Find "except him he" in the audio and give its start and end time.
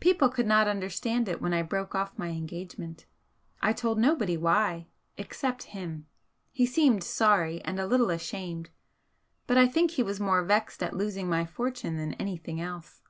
5.18-6.64